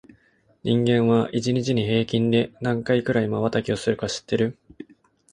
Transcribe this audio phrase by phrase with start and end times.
[0.63, 4.57] 人間は、一日に平均で何回くらいまばたきをするか知ってる？